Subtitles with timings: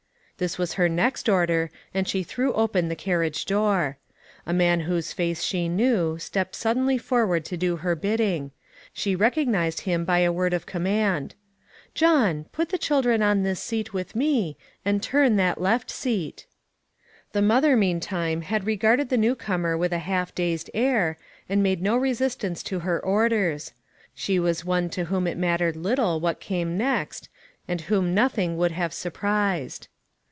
[0.37, 3.99] This was her next order, and she threw open the carriage door.
[4.43, 8.49] A man whose face she knew, stepped suddenly forward to do her bidding.
[8.91, 11.35] She recognized him by a word of command:"
[11.93, 13.21] John, put THE PROOF OF THE DIVINE HAND.
[13.21, 16.47] 277 the children on this seat with me, and turn that left seat."
[17.33, 21.83] The mother, meantime, had regarded the new comer with a half dazed air, and made
[21.83, 23.73] no resistance to her orders.
[24.15, 27.29] She was as one to whom it mattered little what came next,
[27.67, 29.87] and whom nothing would have surprised.